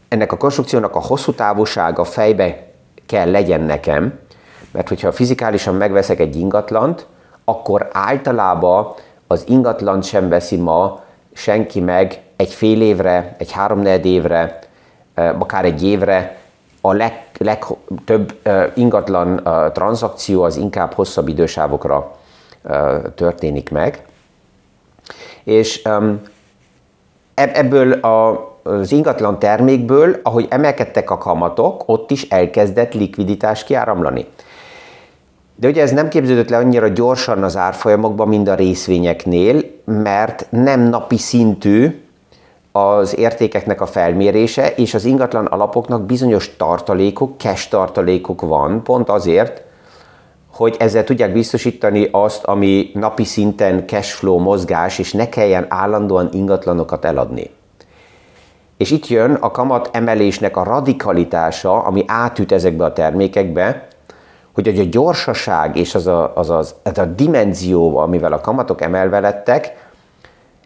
ennek 0.09 0.33
a 0.33 0.37
konstrukciónak 0.37 0.94
a 0.97 1.00
hosszú 1.00 1.33
távolsága 1.33 2.04
fejbe 2.04 2.66
kell 3.06 3.30
legyen 3.30 3.61
nekem, 3.61 4.18
mert 4.71 4.88
hogyha 4.88 5.12
fizikálisan 5.12 5.75
megveszek 5.75 6.21
egy 6.21 6.37
ingatlant, 6.37 7.06
akkor 7.44 7.88
általában 7.92 8.94
az 9.26 9.44
ingatlan 9.49 10.02
sem 10.02 10.28
veszi 10.28 10.56
ma 10.56 11.02
senki 11.33 11.80
meg 11.80 12.23
egy 12.36 12.52
fél 12.52 12.82
évre, 12.82 13.34
egy 13.38 13.52
háromnegyed 13.52 14.04
évre, 14.04 14.58
akár 15.14 15.64
egy 15.64 15.84
évre, 15.84 16.38
a 16.80 16.92
leg, 16.92 17.12
legtöbb 17.38 18.38
ingatlan 18.74 19.48
tranzakció 19.72 20.42
az 20.42 20.56
inkább 20.56 20.92
hosszabb 20.92 21.28
idősávokra 21.28 22.16
történik 23.14 23.70
meg. 23.70 24.04
És 25.44 25.88
ebből 27.34 27.92
a, 27.92 28.52
az 28.62 28.92
ingatlan 28.92 29.38
termékből, 29.38 30.20
ahogy 30.22 30.46
emelkedtek 30.50 31.10
a 31.10 31.18
kamatok, 31.18 31.82
ott 31.86 32.10
is 32.10 32.22
elkezdett 32.28 32.94
likviditás 32.94 33.64
kiáramlani. 33.64 34.26
De 35.56 35.68
ugye 35.68 35.82
ez 35.82 35.90
nem 35.90 36.08
képződött 36.08 36.48
le 36.48 36.56
annyira 36.56 36.88
gyorsan 36.88 37.42
az 37.42 37.56
árfolyamokban, 37.56 38.28
mint 38.28 38.48
a 38.48 38.54
részvényeknél, 38.54 39.62
mert 39.84 40.46
nem 40.50 40.80
napi 40.80 41.18
szintű 41.18 42.03
az 42.76 43.18
értékeknek 43.18 43.80
a 43.80 43.86
felmérése, 43.86 44.74
és 44.74 44.94
az 44.94 45.04
ingatlan 45.04 45.46
alapoknak 45.46 46.02
bizonyos 46.02 46.56
tartalékok, 46.56 47.32
cash 47.38 47.68
tartalékok 47.68 48.40
van, 48.40 48.82
pont 48.82 49.08
azért, 49.08 49.62
hogy 50.52 50.76
ezzel 50.78 51.04
tudják 51.04 51.32
biztosítani 51.32 52.08
azt, 52.12 52.44
ami 52.44 52.90
napi 52.94 53.24
szinten 53.24 53.86
cashflow 53.86 54.38
mozgás, 54.38 54.98
és 54.98 55.12
ne 55.12 55.28
kelljen 55.28 55.66
állandóan 55.68 56.28
ingatlanokat 56.32 57.04
eladni. 57.04 57.50
És 58.76 58.90
itt 58.90 59.08
jön 59.08 59.34
a 59.34 59.50
kamat 59.50 59.88
emelésnek 59.92 60.56
a 60.56 60.62
radikalitása, 60.62 61.82
ami 61.82 62.04
átüt 62.06 62.52
ezekbe 62.52 62.84
a 62.84 62.92
termékekbe, 62.92 63.86
hogy 64.54 64.68
a 64.68 64.84
gyorsaság 64.90 65.76
és 65.76 65.94
az 65.94 66.06
a, 66.06 66.32
az, 66.36 66.50
az, 66.50 66.74
az 66.82 66.98
a 66.98 67.04
dimenzió, 67.04 67.96
amivel 67.96 68.32
a 68.32 68.40
kamatok 68.40 68.80
emelve 68.80 69.20
lettek, 69.20 69.88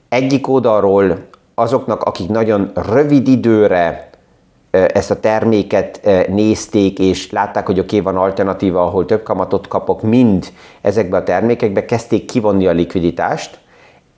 egyik 0.08 0.48
oldalról 0.48 1.28
azoknak, 1.58 2.02
akik 2.02 2.28
nagyon 2.28 2.70
rövid 2.74 3.28
időre 3.28 4.10
ezt 4.70 5.10
a 5.10 5.20
terméket 5.20 6.00
nézték, 6.28 6.98
és 6.98 7.30
látták, 7.30 7.66
hogy 7.66 7.78
oké, 7.78 7.98
okay, 7.98 8.12
van 8.12 8.22
alternatíva, 8.22 8.82
ahol 8.82 9.04
több 9.04 9.22
kamatot 9.22 9.68
kapok, 9.68 10.02
mind 10.02 10.46
ezekbe 10.80 11.16
a 11.16 11.22
termékekbe 11.22 11.84
kezdték 11.84 12.24
kivonni 12.24 12.66
a 12.66 12.72
likviditást, 12.72 13.58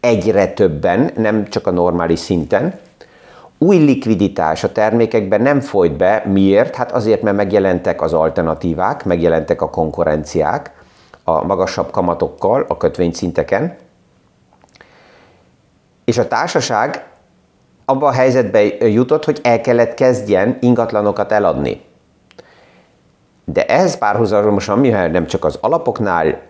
egyre 0.00 0.46
többen, 0.46 1.10
nem 1.16 1.48
csak 1.48 1.66
a 1.66 1.70
normális 1.70 2.18
szinten. 2.18 2.78
Új 3.58 3.76
likviditás 3.76 4.64
a 4.64 4.72
termékekben 4.72 5.40
nem 5.40 5.60
folyt 5.60 5.96
be. 5.96 6.22
Miért? 6.26 6.74
Hát 6.74 6.92
azért, 6.92 7.22
mert 7.22 7.36
megjelentek 7.36 8.02
az 8.02 8.12
alternatívák, 8.12 9.04
megjelentek 9.04 9.62
a 9.62 9.70
konkurenciák 9.70 10.72
a 11.24 11.44
magasabb 11.44 11.90
kamatokkal 11.90 12.64
a 12.68 12.76
kötvényszinteken, 12.76 13.76
és 16.04 16.18
a 16.18 16.28
társaság 16.28 17.04
abba 17.90 18.06
a 18.06 18.12
helyzetbe 18.12 18.62
jutott, 18.88 19.24
hogy 19.24 19.40
el 19.42 19.60
kellett 19.60 19.94
kezdjen 19.94 20.56
ingatlanokat 20.60 21.32
eladni. 21.32 21.80
De 23.44 23.66
ez 23.66 23.98
párhuzamosan, 23.98 24.78
mivel 24.78 25.08
nem 25.08 25.26
csak 25.26 25.44
az 25.44 25.58
alapoknál 25.60 26.40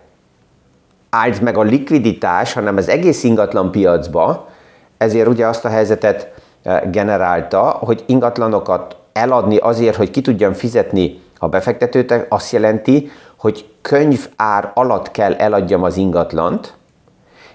állt 1.09 1.41
meg 1.41 1.57
a 1.57 1.61
likviditás, 1.61 2.53
hanem 2.53 2.77
az 2.77 2.89
egész 2.89 3.23
ingatlan 3.23 3.71
piacba, 3.71 4.47
ezért 4.97 5.27
ugye 5.27 5.47
azt 5.47 5.65
a 5.65 5.69
helyzetet 5.69 6.33
eh, 6.63 6.81
generálta, 6.91 7.61
hogy 7.61 8.03
ingatlanokat 8.05 8.95
eladni 9.13 9.57
azért, 9.57 9.95
hogy 9.95 10.11
ki 10.11 10.21
tudjam 10.21 10.53
fizetni 10.53 11.19
a 11.39 11.47
befektetőt, 11.49 12.25
azt 12.29 12.51
jelenti, 12.51 13.11
hogy 13.37 13.69
könyv 13.81 14.27
ár 14.35 14.71
alatt 14.73 15.11
kell 15.11 15.33
eladjam 15.33 15.83
az 15.83 15.97
ingatlant, 15.97 16.73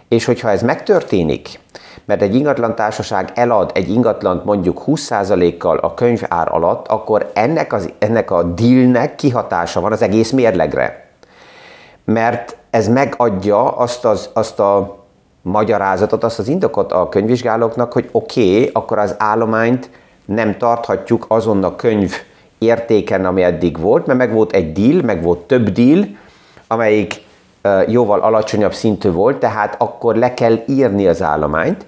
és 0.08 0.24
hogyha 0.24 0.50
ez 0.50 0.62
megtörténik, 0.62 1.60
mert 2.04 2.22
egy 2.22 2.34
ingatlan 2.34 2.74
társaság 2.74 3.30
elad 3.34 3.70
egy 3.74 3.88
ingatlant 3.88 4.44
mondjuk 4.44 4.82
20%-kal 4.86 5.78
a 5.78 5.94
könyvár 5.94 6.52
alatt, 6.52 6.88
akkor 6.88 7.30
ennek, 7.34 7.72
az, 7.72 7.92
ennek 7.98 8.30
a 8.30 8.42
dealnek 8.42 9.14
kihatása 9.14 9.80
van 9.80 9.92
az 9.92 10.02
egész 10.02 10.30
mérlegre. 10.30 11.08
Mert 12.04 12.56
ez 12.70 12.88
megadja 12.88 13.76
azt, 13.76 14.04
az, 14.04 14.30
azt 14.32 14.60
a 14.60 15.04
magyarázatot, 15.42 16.24
azt 16.24 16.38
az 16.38 16.48
indokot 16.48 16.92
a 16.92 17.08
könyvvizsgálóknak, 17.08 17.92
hogy 17.92 18.08
oké, 18.12 18.56
okay, 18.56 18.70
akkor 18.72 18.98
az 18.98 19.14
állományt 19.18 19.90
nem 20.24 20.58
tarthatjuk 20.58 21.24
azon 21.28 21.64
a 21.64 21.76
könyv 21.76 22.12
értéken, 22.58 23.24
ami 23.24 23.42
eddig 23.42 23.80
volt, 23.80 24.06
mert 24.06 24.18
meg 24.18 24.32
volt 24.32 24.52
egy 24.52 24.72
deal, 24.72 25.02
meg 25.02 25.22
volt 25.22 25.38
több 25.38 25.68
deal, 25.68 26.06
amelyik 26.66 27.24
jóval 27.86 28.20
alacsonyabb 28.20 28.74
szintű 28.74 29.10
volt, 29.10 29.38
tehát 29.38 29.74
akkor 29.78 30.16
le 30.16 30.34
kell 30.34 30.58
írni 30.68 31.06
az 31.06 31.22
állományt, 31.22 31.86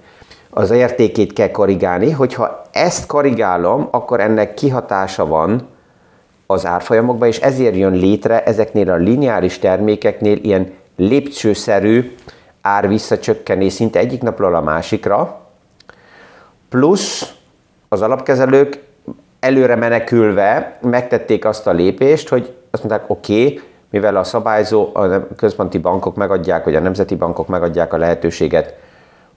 az 0.50 0.70
értékét 0.70 1.32
kell 1.32 1.50
korrigálni, 1.50 2.10
hogyha 2.10 2.62
ezt 2.72 3.06
korrigálom, 3.06 3.88
akkor 3.90 4.20
ennek 4.20 4.54
kihatása 4.54 5.26
van 5.26 5.68
az 6.46 6.66
árfolyamokba, 6.66 7.26
és 7.26 7.38
ezért 7.38 7.76
jön 7.76 7.92
létre 7.92 8.44
ezeknél 8.44 8.90
a 8.90 8.96
lineáris 8.96 9.58
termékeknél 9.58 10.36
ilyen 10.36 10.72
lépcsőszerű 10.96 12.14
ár 12.60 12.88
visszacsökkenés 12.88 13.72
szinte 13.72 13.98
egyik 13.98 14.22
napról 14.22 14.54
a 14.54 14.60
másikra, 14.60 15.40
plusz 16.68 17.32
az 17.88 18.02
alapkezelők 18.02 18.82
előre 19.40 19.74
menekülve 19.76 20.78
megtették 20.82 21.44
azt 21.44 21.66
a 21.66 21.72
lépést, 21.72 22.28
hogy 22.28 22.54
azt 22.70 22.84
mondták, 22.84 23.10
oké, 23.10 23.44
okay, 23.44 23.60
mivel 23.90 24.16
a 24.16 24.24
szabályzó, 24.24 24.90
a 24.94 25.26
központi 25.36 25.78
bankok 25.78 26.16
megadják, 26.16 26.64
vagy 26.64 26.74
a 26.74 26.80
nemzeti 26.80 27.14
bankok 27.14 27.48
megadják 27.48 27.92
a 27.92 27.96
lehetőséget 27.96 28.74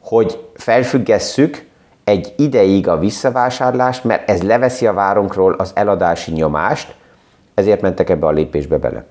hogy 0.02 0.48
felfüggesszük 0.54 1.66
egy 2.04 2.34
ideig 2.38 2.88
a 2.88 3.00
visszavásárlást, 3.00 4.04
mert 4.04 4.30
ez 4.30 4.42
leveszi 4.42 4.88
a 4.88 4.94
várunkról 4.94 5.54
az 5.54 5.72
eladási 5.76 6.32
nyomást, 6.32 6.96
ezért 7.54 7.82
mentek 7.82 8.10
ebbe 8.10 8.26
a 8.26 8.32
lépésbe 8.32 8.78
bele. 8.78 9.06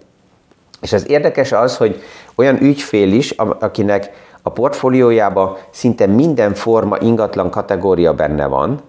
És 0.81 0.93
az 0.93 1.09
érdekes 1.09 1.53
az, 1.53 1.77
hogy 1.77 2.03
olyan 2.35 2.63
ügyfél 2.63 3.13
is, 3.13 3.31
akinek 3.37 4.11
a 4.43 4.51
portfóliójában 4.51 5.57
szinte 5.71 6.07
minden 6.07 6.55
forma 6.55 6.97
ingatlan 7.01 7.51
kategória 7.51 8.15
benne 8.15 8.47
van, 8.47 8.81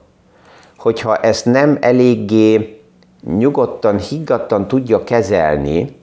hogyha 0.77 1.15
ezt 1.15 1.46
nem 1.46 1.77
eléggé 1.81 2.81
nyugodtan, 3.38 3.98
higgadtan 3.98 4.67
tudja 4.67 5.03
kezelni, 5.03 6.00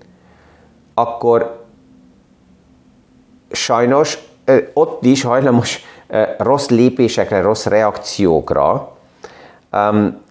akkor 0.98 1.64
sajnos 3.50 4.18
ott 4.72 5.04
is 5.04 5.22
hajlamos 5.22 5.84
rossz 6.38 6.68
lépésekre, 6.68 7.40
rossz 7.40 7.66
reakciókra. 7.66 8.96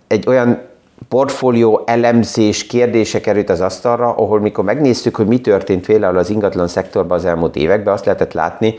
Egy 0.08 0.28
olyan 0.28 0.62
portfólió 1.10 1.84
elemzés 1.86 2.68
kérdése 2.68 3.22
került 3.22 3.50
az 3.50 3.62
asztalra, 3.62 4.10
ahol 4.16 4.40
mikor 4.40 4.64
megnéztük, 4.64 5.16
hogy 5.16 5.28
mi 5.28 5.42
történt 5.42 5.86
például 5.86 6.18
az 6.18 6.30
ingatlan 6.30 6.68
szektorban 6.68 7.18
az 7.18 7.26
elmúlt 7.26 7.56
években, 7.56 7.94
azt 7.94 8.06
lehetett 8.06 8.34
látni, 8.34 8.76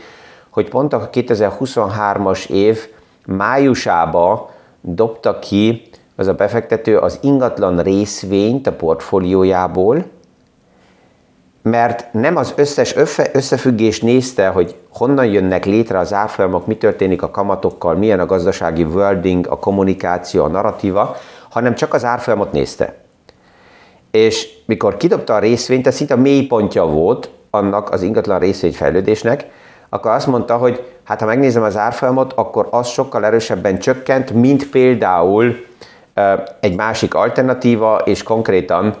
hogy 0.49 0.69
pont 0.69 0.93
a 0.93 1.09
2023-as 1.09 2.49
év 2.49 2.87
májusába 3.25 4.51
dobta 4.81 5.39
ki 5.39 5.89
az 6.15 6.27
a 6.27 6.33
befektető 6.33 6.97
az 6.97 7.19
ingatlan 7.21 7.79
részvényt 7.83 8.67
a 8.67 8.73
portfóliójából, 8.73 10.05
mert 11.61 12.13
nem 12.13 12.35
az 12.35 12.53
összes 12.55 12.95
összefüggés 13.33 14.01
nézte, 14.01 14.47
hogy 14.47 14.75
honnan 14.89 15.25
jönnek 15.25 15.65
létre 15.65 15.99
az 15.99 16.13
árfolyamok, 16.13 16.67
mi 16.67 16.77
történik 16.77 17.21
a 17.21 17.31
kamatokkal, 17.31 17.95
milyen 17.95 18.19
a 18.19 18.25
gazdasági 18.25 18.83
wording, 18.83 19.47
a 19.47 19.59
kommunikáció, 19.59 20.43
a 20.43 20.47
narratíva, 20.47 21.15
hanem 21.49 21.75
csak 21.75 21.93
az 21.93 22.05
árfolyamot 22.05 22.51
nézte. 22.51 22.95
És 24.11 24.47
mikor 24.65 24.97
kidobta 24.97 25.35
a 25.35 25.39
részvényt, 25.39 25.87
ez 25.87 25.95
szinte 25.95 26.13
a 26.13 26.17
mélypontja 26.17 26.85
volt 26.85 27.29
annak 27.49 27.91
az 27.91 28.01
ingatlan 28.01 28.39
részvényfejlődésnek, 28.39 29.45
akkor 29.89 30.11
azt 30.11 30.27
mondta, 30.27 30.57
hogy 30.57 30.83
hát 31.03 31.19
ha 31.19 31.25
megnézem 31.25 31.63
az 31.63 31.77
árfolyamot, 31.77 32.33
akkor 32.33 32.67
az 32.71 32.87
sokkal 32.87 33.25
erősebben 33.25 33.79
csökkent, 33.79 34.31
mint 34.31 34.69
például 34.69 35.55
egy 36.59 36.75
másik 36.75 37.13
alternatíva, 37.13 37.97
és 37.97 38.23
konkrétan 38.23 38.95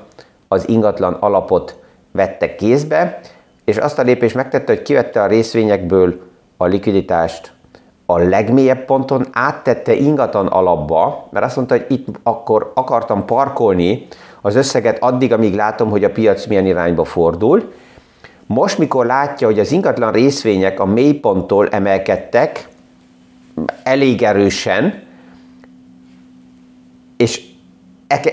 az 0.47 0.69
ingatlan 0.69 1.13
alapot 1.13 1.75
vette 2.19 2.55
kézbe, 2.55 3.19
és 3.65 3.77
azt 3.77 3.99
a 3.99 4.01
lépést 4.01 4.35
megtette, 4.35 4.73
hogy 4.73 4.81
kivette 4.81 5.21
a 5.21 5.27
részvényekből 5.27 6.19
a 6.57 6.65
likviditást 6.65 7.51
a 8.05 8.17
legmélyebb 8.17 8.85
ponton, 8.85 9.25
áttette 9.31 9.93
ingatlan 9.93 10.47
alapba, 10.47 11.27
mert 11.31 11.45
azt 11.45 11.55
mondta, 11.55 11.75
hogy 11.75 11.85
itt 11.89 12.07
akkor 12.23 12.71
akartam 12.75 13.25
parkolni 13.25 14.07
az 14.41 14.55
összeget 14.55 15.03
addig, 15.03 15.33
amíg 15.33 15.55
látom, 15.55 15.89
hogy 15.89 16.03
a 16.03 16.11
piac 16.11 16.45
milyen 16.45 16.65
irányba 16.65 17.03
fordul. 17.03 17.73
Most, 18.45 18.77
mikor 18.77 19.05
látja, 19.05 19.47
hogy 19.47 19.59
az 19.59 19.71
ingatlan 19.71 20.11
részvények 20.11 20.79
a 20.79 20.85
mélyponttól 20.85 21.67
emelkedtek, 21.67 22.67
elég 23.83 24.23
erősen, 24.23 25.03
és 27.17 27.48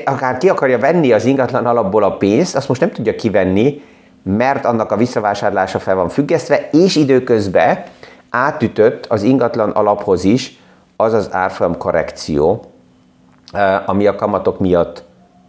akár 0.04 0.38
ki 0.38 0.48
akarja 0.48 0.78
venni 0.78 1.12
az 1.12 1.24
ingatlan 1.24 1.66
alapból 1.66 2.02
a 2.02 2.16
pénzt, 2.16 2.56
azt 2.56 2.68
most 2.68 2.80
nem 2.80 2.90
tudja 2.90 3.14
kivenni, 3.14 3.82
mert 4.22 4.64
annak 4.64 4.92
a 4.92 4.96
visszavásárlása 4.96 5.78
fel 5.78 5.94
van 5.94 6.08
függesztve, 6.08 6.68
és 6.72 6.96
időközben 6.96 7.84
átütött 8.30 9.06
az 9.06 9.22
ingatlan 9.22 9.70
alaphoz 9.70 10.24
is 10.24 10.58
az 10.96 11.12
az 11.12 11.28
árfolyam 11.32 11.76
korrekció, 11.76 12.64
eh, 13.52 13.88
ami 13.88 14.06
a 14.06 14.14
kamatok 14.14 14.60
miatt 14.60 15.02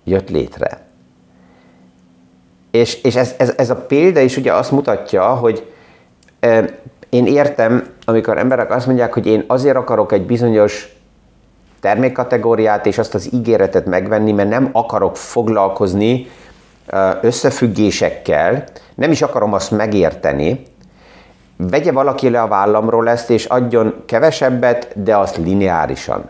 jött 0.04 0.30
létre. 0.30 0.86
És, 2.72 3.02
és 3.02 3.16
ez, 3.16 3.36
ez, 3.38 3.54
ez 3.58 3.70
a 3.70 3.76
példa 3.76 4.20
is 4.20 4.38
ugye 4.38 4.54
azt 4.54 4.72
mutatja, 4.72 5.26
hogy 5.26 5.72
eh, 6.40 6.66
én 7.10 7.26
értem, 7.26 7.88
amikor 8.06 8.38
emberek 8.38 8.72
azt 8.72 8.86
mondják, 8.86 9.14
hogy 9.14 9.26
én 9.26 9.44
azért 9.48 9.76
akarok 9.76 10.12
egy 10.12 10.26
bizonyos 10.26 10.97
termékkategóriát 11.88 12.86
és 12.86 12.98
azt 12.98 13.14
az 13.14 13.34
ígéretet 13.34 13.86
megvenni, 13.86 14.32
mert 14.32 14.50
nem 14.50 14.70
akarok 14.72 15.18
foglalkozni 15.18 16.28
összefüggésekkel, 17.22 18.64
nem 18.96 19.12
is 19.12 19.22
akarom 19.22 19.54
azt 19.54 19.72
megérteni, 19.72 20.64
vegye 21.58 21.92
valaki 21.92 22.30
le 22.30 22.42
a 22.42 22.48
vállamról 22.48 23.10
ezt, 23.10 23.30
és 23.30 23.46
adjon 23.46 24.04
kevesebbet, 24.06 25.04
de 25.04 25.18
azt 25.18 25.38
lineárisan. 25.38 26.30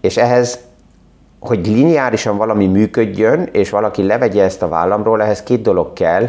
És 0.00 0.16
ehhez, 0.16 0.58
hogy 1.40 1.66
lineárisan 1.66 2.36
valami 2.36 2.66
működjön, 2.66 3.48
és 3.52 3.70
valaki 3.70 4.02
levegye 4.02 4.42
ezt 4.42 4.62
a 4.62 4.68
vállamról, 4.68 5.22
ehhez 5.22 5.42
két 5.42 5.62
dolog 5.62 5.92
kell. 5.92 6.28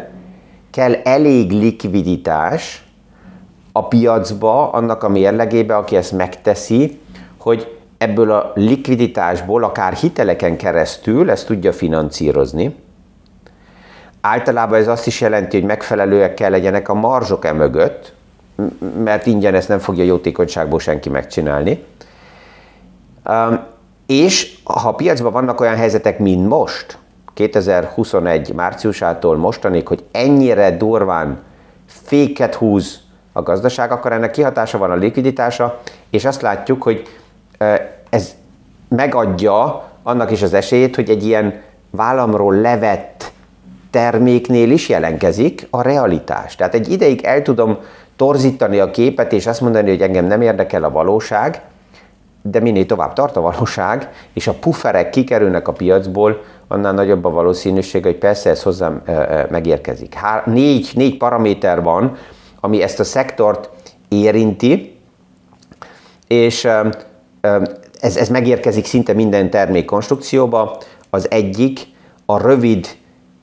Kell 0.71 0.93
elég 0.93 1.51
likviditás 1.51 2.87
a 3.71 3.87
piacba, 3.87 4.71
annak 4.71 5.03
a 5.03 5.09
mérlegébe, 5.09 5.75
aki 5.75 5.95
ezt 5.95 6.11
megteszi, 6.11 6.99
hogy 7.37 7.76
ebből 7.97 8.31
a 8.31 8.51
likviditásból, 8.55 9.63
akár 9.63 9.93
hiteleken 9.93 10.57
keresztül 10.57 11.31
ezt 11.31 11.45
tudja 11.45 11.73
financírozni. 11.73 12.75
Általában 14.21 14.79
ez 14.79 14.87
azt 14.87 15.07
is 15.07 15.21
jelenti, 15.21 15.57
hogy 15.57 15.67
megfelelőek 15.67 16.33
kell 16.33 16.49
legyenek 16.49 16.89
a 16.89 16.93
marzsok 16.93 17.45
e 17.45 17.53
mögött, 17.53 18.13
mert 19.03 19.25
ingyen 19.25 19.53
ezt 19.53 19.67
nem 19.67 19.79
fogja 19.79 20.03
jótékonyságból 20.03 20.79
senki 20.79 21.09
megcsinálni. 21.09 21.83
És 24.05 24.57
ha 24.63 24.89
a 24.89 24.95
piacban 24.95 25.31
vannak 25.31 25.61
olyan 25.61 25.75
helyzetek, 25.75 26.19
mint 26.19 26.47
most, 26.47 26.97
2021 27.33 28.53
márciusától 28.53 29.37
mostanig, 29.37 29.87
hogy 29.87 30.03
ennyire 30.11 30.77
durván 30.77 31.39
féket 31.85 32.55
húz 32.55 32.99
a 33.31 33.41
gazdaság, 33.41 33.91
akkor 33.91 34.11
ennek 34.11 34.31
kihatása 34.31 34.77
van 34.77 34.91
a 34.91 34.95
likviditása, 34.95 35.81
és 36.09 36.25
azt 36.25 36.41
látjuk, 36.41 36.83
hogy 36.83 37.07
ez 38.09 38.35
megadja 38.89 39.89
annak 40.03 40.31
is 40.31 40.41
az 40.41 40.53
esélyét, 40.53 40.95
hogy 40.95 41.09
egy 41.09 41.25
ilyen 41.25 41.61
vállamról 41.89 42.55
levett 42.55 43.31
terméknél 43.89 44.71
is 44.71 44.89
jelenkezik 44.89 45.67
a 45.69 45.81
realitás. 45.81 46.55
Tehát 46.55 46.73
egy 46.73 46.91
ideig 46.91 47.21
el 47.23 47.41
tudom 47.41 47.77
torzítani 48.15 48.79
a 48.79 48.91
képet, 48.91 49.33
és 49.33 49.47
azt 49.47 49.61
mondani, 49.61 49.89
hogy 49.89 50.01
engem 50.01 50.25
nem 50.25 50.41
érdekel 50.41 50.83
a 50.83 50.89
valóság, 50.89 51.61
de 52.41 52.59
minél 52.59 52.85
tovább 52.85 53.13
tart 53.13 53.35
a 53.35 53.41
valóság, 53.41 54.09
és 54.33 54.47
a 54.47 54.53
pufferek 54.53 55.09
kikerülnek 55.09 55.67
a 55.67 55.71
piacból, 55.71 56.43
annál 56.67 56.93
nagyobb 56.93 57.25
a 57.25 57.29
valószínűség, 57.29 58.03
hogy 58.03 58.15
persze 58.15 58.49
ez 58.49 58.63
hozzám 58.63 59.01
megérkezik. 59.49 60.13
Há, 60.13 60.43
négy, 60.45 60.91
négy 60.95 61.17
paraméter 61.17 61.83
van, 61.83 62.17
ami 62.59 62.81
ezt 62.81 62.99
a 62.99 63.03
szektort 63.03 63.69
érinti, 64.07 64.99
és 66.27 66.67
ez, 67.99 68.15
ez 68.17 68.29
megérkezik 68.29 68.85
szinte 68.85 69.13
minden 69.13 69.49
termék 69.49 69.85
konstrukcióba. 69.85 70.77
Az 71.09 71.31
egyik 71.31 71.79
a 72.25 72.41
rövid 72.41 72.87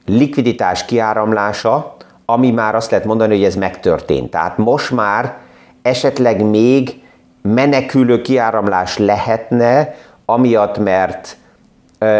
likviditás 0.07 0.85
kiáramlása, 0.85 1.97
ami 2.25 2.51
már 2.51 2.75
azt 2.75 2.91
lehet 2.91 3.07
mondani, 3.07 3.35
hogy 3.35 3.45
ez 3.45 3.55
megtörtént. 3.55 4.31
Tehát 4.31 4.59
most 4.59 4.91
már 4.91 5.37
esetleg 5.83 6.45
még 6.45 7.03
menekülő 7.43 8.21
kiáramlás 8.21 8.99
lehetne, 8.99 9.95
amiatt, 10.25 10.79
mert 10.79 11.37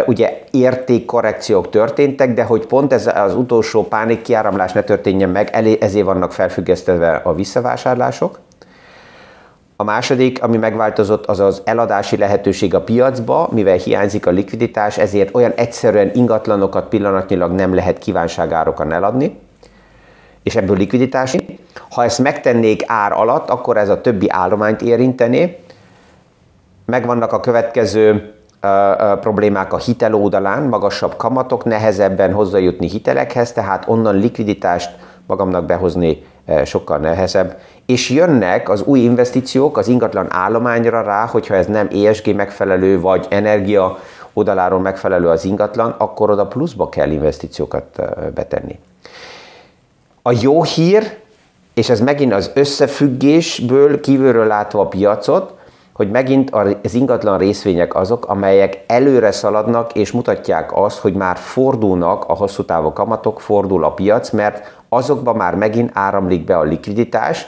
ugye 0.07 0.43
értékkorrekciók 0.51 1.71
történtek, 1.71 2.35
de 2.35 2.43
hogy 2.43 2.67
pont 2.67 2.93
ez 2.93 3.07
az 3.15 3.35
utolsó 3.35 3.85
pánik 3.85 4.23
kiáramlás 4.23 4.73
ne 4.73 4.83
történjen 4.83 5.29
meg, 5.29 5.77
ezért 5.81 6.05
vannak 6.05 6.33
felfüggesztve 6.33 7.15
a 7.15 7.35
visszavásárlások. 7.35 8.39
A 9.77 9.85
második, 9.85 10.43
ami 10.43 10.57
megváltozott, 10.57 11.27
az 11.27 11.41
az 11.41 11.63
eladási 11.65 12.17
lehetőség 12.17 12.75
a 12.75 12.81
piacba, 12.81 13.49
mivel 13.53 13.77
hiányzik 13.77 14.27
a 14.27 14.31
likviditás, 14.31 14.99
ezért 14.99 15.35
olyan 15.35 15.53
egyszerűen 15.57 16.11
ingatlanokat 16.15 16.89
pillanatnyilag 16.89 17.53
nem 17.53 17.75
lehet 17.75 17.99
kívánságárokon 17.99 18.93
eladni, 18.93 19.39
és 20.43 20.57
ebből 20.57 20.77
likviditás. 20.77 21.37
Ha 21.91 22.05
ezt 22.05 22.19
megtennék 22.19 22.83
ár 22.87 23.13
alatt, 23.13 23.51
akkor 23.51 23.77
ez 23.77 23.89
a 23.89 24.01
többi 24.01 24.31
állományt 24.31 24.83
érintené. 24.83 25.59
Megvannak 26.87 27.33
a 27.33 27.41
következő 27.41 28.35
problémák 29.21 29.73
a 29.73 29.79
hitel 29.79 30.15
oldalán, 30.15 30.63
magasabb 30.63 31.17
kamatok, 31.17 31.65
nehezebben 31.65 32.33
hozzájutni 32.33 32.89
hitelekhez, 32.89 33.53
tehát 33.53 33.85
onnan 33.87 34.17
likviditást 34.17 34.91
magamnak 35.27 35.65
behozni 35.65 36.25
sokkal 36.65 36.99
nehezebb. 36.99 37.59
És 37.87 38.11
jönnek 38.11 38.69
az 38.69 38.83
új 38.83 39.01
investíciók 39.01 39.77
az 39.77 39.89
ingatlan 39.89 40.27
állományra 40.31 41.03
rá, 41.03 41.27
hogyha 41.27 41.55
ez 41.55 41.67
nem 41.67 41.89
ESG 41.93 42.35
megfelelő, 42.35 43.01
vagy 43.01 43.27
energia 43.29 43.99
oldaláról 44.33 44.81
megfelelő 44.81 45.29
az 45.29 45.45
ingatlan, 45.45 45.95
akkor 45.99 46.31
oda 46.31 46.47
pluszba 46.47 46.89
kell 46.89 47.11
investíciókat 47.11 48.03
betenni. 48.35 48.79
A 50.23 50.33
jó 50.41 50.63
hír, 50.63 51.17
és 51.75 51.91
ez 51.91 52.01
megint 52.01 52.33
az 52.33 52.51
összefüggésből 52.55 54.01
kívülről 54.01 54.47
látva 54.47 54.81
a 54.81 54.87
piacot, 54.87 55.53
hogy 55.93 56.11
megint 56.11 56.51
az 56.83 56.95
ingatlan 56.95 57.39
részvények 57.39 57.95
azok, 57.95 58.27
amelyek 58.27 58.85
előre 58.87 59.31
szaladnak 59.33 59.93
és 59.93 60.13
mutatják 60.13 60.77
azt, 60.77 60.99
hogy 60.99 61.15
már 61.15 61.37
fordulnak 61.37 62.25
a 62.29 62.35
hosszú 62.35 62.65
távú 62.65 62.93
kamatok, 62.93 63.41
fordul 63.41 63.85
a 63.85 63.93
piac, 63.93 64.31
mert 64.31 64.83
azokba 64.95 65.33
már 65.33 65.55
megint 65.55 65.91
áramlik 65.95 66.45
be 66.45 66.59
a 66.59 66.63
likviditás, 66.63 67.47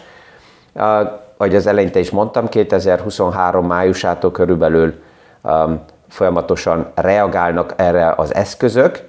ahogy 1.37 1.55
az 1.55 1.67
eleinte 1.67 1.99
is 1.99 2.11
mondtam, 2.11 2.49
2023 2.49 3.67
májusától 3.67 4.31
körülbelül 4.31 4.95
um, 5.43 5.81
folyamatosan 6.09 6.87
reagálnak 6.95 7.75
erre 7.77 8.15
az 8.17 8.35
eszközök, 8.35 9.03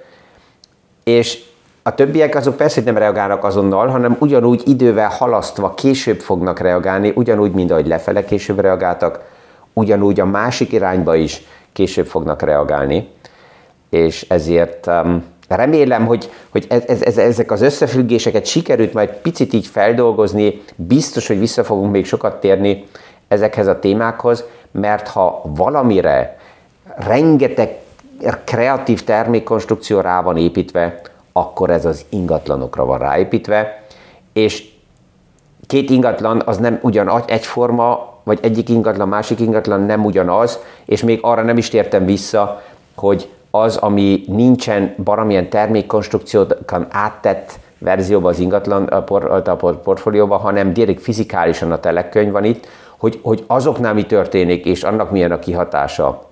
és 1.04 1.46
a 1.82 1.94
többiek 1.94 2.34
azok 2.34 2.56
persze 2.56 2.80
nem 2.84 2.96
reagálnak 2.96 3.44
azonnal, 3.44 3.86
hanem 3.88 4.16
ugyanúgy 4.20 4.62
idővel 4.68 5.08
halasztva 5.08 5.74
később 5.74 6.20
fognak 6.20 6.58
reagálni, 6.58 7.12
ugyanúgy, 7.14 7.52
mint 7.52 7.70
ahogy 7.70 7.86
lefele 7.86 8.24
később 8.24 8.60
reagáltak, 8.60 9.20
ugyanúgy 9.72 10.20
a 10.20 10.24
másik 10.24 10.72
irányba 10.72 11.14
is 11.14 11.42
később 11.72 12.06
fognak 12.06 12.42
reagálni. 12.42 13.08
És 13.90 14.26
ezért 14.28 14.86
um, 14.86 15.24
remélem, 15.56 16.06
hogy, 16.06 16.30
hogy 16.48 16.66
ez, 16.68 16.82
ez, 16.86 17.02
ez, 17.02 17.18
ezek 17.18 17.50
az 17.50 17.62
összefüggéseket 17.62 18.46
sikerült 18.46 18.92
majd 18.92 19.10
picit 19.10 19.52
így 19.52 19.66
feldolgozni, 19.66 20.62
biztos, 20.76 21.26
hogy 21.26 21.38
vissza 21.38 21.64
fogunk 21.64 21.92
még 21.92 22.06
sokat 22.06 22.40
térni 22.40 22.84
ezekhez 23.28 23.66
a 23.66 23.78
témákhoz, 23.78 24.44
mert 24.70 25.08
ha 25.08 25.42
valamire 25.44 26.38
rengeteg 26.96 27.78
kreatív 28.44 29.04
termékkonstrukció 29.04 30.00
rá 30.00 30.22
van 30.22 30.36
építve, 30.36 31.00
akkor 31.32 31.70
ez 31.70 31.84
az 31.84 32.04
ingatlanokra 32.08 32.84
van 32.84 32.98
ráépítve, 32.98 33.82
és 34.32 34.64
két 35.66 35.90
ingatlan 35.90 36.42
az 36.44 36.56
nem 36.58 36.78
ugyan 36.82 37.22
egyforma, 37.26 38.16
vagy 38.22 38.38
egyik 38.42 38.68
ingatlan, 38.68 39.08
másik 39.08 39.40
ingatlan 39.40 39.80
nem 39.80 40.04
ugyanaz, 40.04 40.58
és 40.84 41.02
még 41.02 41.18
arra 41.22 41.42
nem 41.42 41.56
is 41.56 41.68
tértem 41.68 42.04
vissza, 42.04 42.62
hogy 42.94 43.28
az, 43.50 43.76
ami 43.76 44.24
nincsen 44.26 44.94
valamilyen 44.96 45.50
termékkonstrukciókan 45.50 46.86
áttett 46.90 47.58
verzióban 47.78 48.32
az 48.32 48.38
ingatlan 48.38 48.84
a, 48.84 49.02
por, 49.02 49.42
a 49.44 49.56
portfólióban, 49.56 50.38
hanem 50.38 50.72
direkt 50.72 51.02
fizikálisan 51.02 51.72
a 51.72 51.80
telekönyv 51.80 52.32
van 52.32 52.44
itt, 52.44 52.66
hogy, 52.96 53.20
hogy 53.22 53.44
azoknál 53.46 53.94
mi 53.94 54.06
történik, 54.06 54.64
és 54.64 54.82
annak 54.82 55.10
milyen 55.10 55.32
a 55.32 55.38
kihatása 55.38 56.26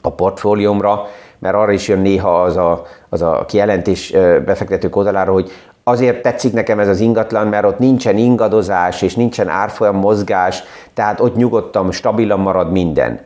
a 0.00 0.10
portfóliómra, 0.10 1.06
mert 1.38 1.54
arra 1.54 1.72
is 1.72 1.88
jön 1.88 2.00
néha 2.00 2.42
az 2.42 2.56
a, 2.56 2.82
az 3.08 3.22
a 3.22 3.44
kijelentés 3.48 4.10
befektetők 4.44 4.96
oldalára, 4.96 5.32
hogy 5.32 5.50
azért 5.84 6.22
tetszik 6.22 6.52
nekem 6.52 6.78
ez 6.78 6.88
az 6.88 7.00
ingatlan, 7.00 7.46
mert 7.46 7.64
ott 7.64 7.78
nincsen 7.78 8.16
ingadozás, 8.16 9.02
és 9.02 9.14
nincsen 9.14 9.48
árfolyam 9.48 9.96
mozgás, 9.96 10.62
tehát 10.94 11.20
ott 11.20 11.36
nyugodtan, 11.36 11.92
stabilan 11.92 12.40
marad 12.40 12.70
minden. 12.70 13.20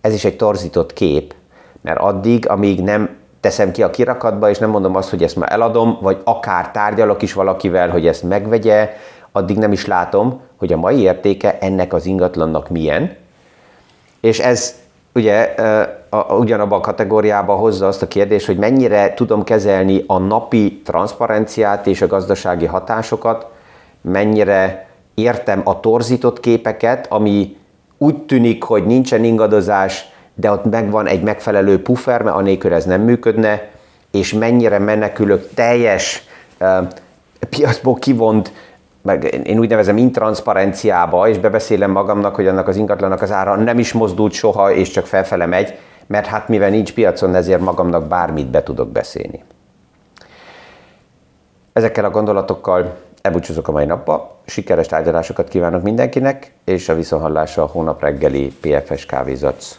Ez 0.00 0.14
is 0.14 0.24
egy 0.24 0.36
torzított 0.36 0.92
kép, 0.92 1.34
mert 1.82 2.00
addig, 2.00 2.48
amíg 2.48 2.82
nem 2.82 3.18
teszem 3.40 3.70
ki 3.70 3.82
a 3.82 3.90
kirakatba, 3.90 4.50
és 4.50 4.58
nem 4.58 4.70
mondom 4.70 4.96
azt, 4.96 5.10
hogy 5.10 5.22
ezt 5.22 5.36
már 5.36 5.52
eladom, 5.52 5.98
vagy 6.00 6.20
akár 6.24 6.70
tárgyalok 6.70 7.22
is 7.22 7.32
valakivel, 7.32 7.88
hogy 7.88 8.06
ezt 8.06 8.22
megvegye, 8.22 8.96
addig 9.32 9.58
nem 9.58 9.72
is 9.72 9.86
látom, 9.86 10.40
hogy 10.56 10.72
a 10.72 10.76
mai 10.76 11.00
értéke 11.00 11.58
ennek 11.58 11.92
az 11.92 12.06
ingatlannak 12.06 12.68
milyen. 12.68 13.16
És 14.20 14.38
ez 14.38 14.74
ugye 15.14 15.42
a, 16.08 16.16
a, 16.16 16.34
ugyanabba 16.34 16.76
a 16.76 16.80
kategóriába 16.80 17.54
hozza 17.54 17.86
azt 17.86 18.02
a 18.02 18.08
kérdést, 18.08 18.46
hogy 18.46 18.56
mennyire 18.56 19.14
tudom 19.14 19.44
kezelni 19.44 20.04
a 20.06 20.18
napi 20.18 20.80
transzparenciát 20.84 21.86
és 21.86 22.02
a 22.02 22.06
gazdasági 22.06 22.66
hatásokat, 22.66 23.46
mennyire 24.00 24.88
értem 25.14 25.60
a 25.64 25.80
torzított 25.80 26.40
képeket, 26.40 27.06
ami 27.10 27.56
úgy 27.98 28.16
tűnik, 28.16 28.62
hogy 28.62 28.86
nincsen 28.86 29.24
ingadozás, 29.24 30.09
de 30.40 30.50
ott 30.50 30.64
megvan 30.64 31.06
egy 31.06 31.22
megfelelő 31.22 31.82
puffer, 31.82 32.22
mert 32.22 32.36
anélkül 32.36 32.74
ez 32.74 32.84
nem 32.84 33.00
működne, 33.00 33.68
és 34.10 34.32
mennyire 34.32 34.78
menekülök 34.78 35.48
teljes 35.54 36.24
piacból 37.48 37.94
kivont 37.94 38.52
meg 39.02 39.40
én 39.44 39.58
úgy 39.58 39.68
nevezem 39.68 39.96
intranszparenciába, 39.96 41.28
és 41.28 41.38
bebeszélem 41.38 41.90
magamnak, 41.90 42.34
hogy 42.34 42.46
annak 42.46 42.68
az 42.68 42.76
ingatlanak 42.76 43.22
az 43.22 43.32
ára 43.32 43.56
nem 43.56 43.78
is 43.78 43.92
mozdult 43.92 44.32
soha, 44.32 44.72
és 44.72 44.90
csak 44.90 45.06
felfele 45.06 45.46
megy, 45.46 45.78
mert 46.06 46.26
hát 46.26 46.48
mivel 46.48 46.70
nincs 46.70 46.92
piacon, 46.94 47.34
ezért 47.34 47.60
magamnak 47.60 48.06
bármit 48.06 48.46
be 48.46 48.62
tudok 48.62 48.88
beszélni. 48.88 49.42
Ezekkel 51.72 52.04
a 52.04 52.10
gondolatokkal 52.10 52.96
elbúcsúzok 53.22 53.68
a 53.68 53.72
mai 53.72 53.84
napba, 53.84 54.36
sikeres 54.44 54.86
tárgyalásokat 54.86 55.48
kívánok 55.48 55.82
mindenkinek, 55.82 56.52
és 56.64 56.88
a 56.88 56.94
viszonhallása 56.94 57.62
a 57.62 57.66
hónap 57.66 58.00
reggeli 58.00 58.52
PFS 58.60 59.06
Kávézac 59.06 59.78